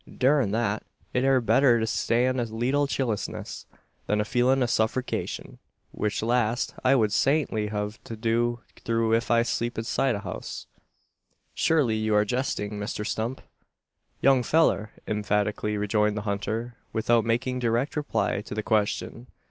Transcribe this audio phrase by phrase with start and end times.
[0.17, 0.81] "Durn that!
[1.13, 3.67] It air better to stan' a leetle chillishness,
[4.07, 5.59] than a feelin' o' suffercation
[5.91, 10.21] which last I wud sartintly hev to go through ef I slep inside o' a
[10.21, 10.65] house."
[11.53, 13.41] "Surely you are jesting, Mr Stump?"
[14.21, 19.27] "Young fellur!" emphatically rejoined the hunter, without making direct reply to the question.